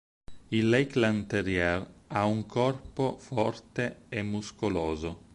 Il 0.49 0.67
Lakeland 0.71 1.27
terrier 1.27 1.85
ha 2.07 2.25
un 2.25 2.47
corpo 2.47 3.17
forte 3.19 4.05
e 4.09 4.23
muscoloso. 4.23 5.29